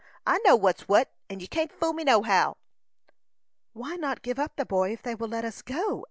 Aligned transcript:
I 0.25 0.39
know 0.43 0.55
what's 0.55 0.87
what, 0.87 1.11
'n 1.29 1.41
you 1.41 1.47
can't 1.47 1.71
fool 1.71 1.93
me, 1.93 2.03
nohow." 2.03 2.57
"Why 3.73 3.97
not 3.97 4.23
give 4.23 4.39
up 4.39 4.55
the 4.55 4.65
boy, 4.65 4.93
if 4.93 5.03
they 5.03 5.13
will 5.13 5.27
let 5.29 5.45
us 5.45 5.61
go?" 5.61 5.99